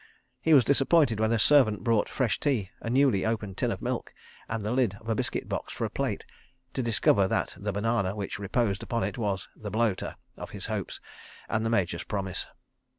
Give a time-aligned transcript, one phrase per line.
[0.41, 4.15] He was disappointed when a servant brought fresh tea, a newly opened tin of milk,
[4.49, 6.25] and the lid of a biscuit box for a plate,
[6.73, 10.99] to discover that the banana which reposed upon it was the "bloater" of his hopes
[11.47, 12.47] and the Major's promise.